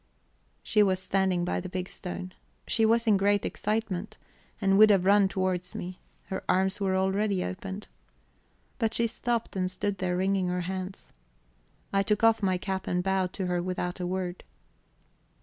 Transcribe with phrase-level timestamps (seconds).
[0.63, 2.33] She was standing by the big stone.
[2.65, 4.17] She was in great excitement,
[4.59, 7.87] and would have run towards me; her arms were already opened.
[8.79, 11.13] But she stopped, and stood there wringing her hands.
[11.93, 14.43] I took off my cap and bowed to her without a word.